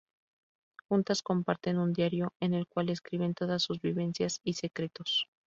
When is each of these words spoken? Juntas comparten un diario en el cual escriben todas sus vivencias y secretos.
Juntas 0.89 1.21
comparten 1.21 1.77
un 1.77 1.93
diario 1.93 2.33
en 2.39 2.55
el 2.55 2.65
cual 2.65 2.89
escriben 2.89 3.35
todas 3.35 3.61
sus 3.61 3.79
vivencias 3.81 4.39
y 4.43 4.53
secretos. 4.53 5.27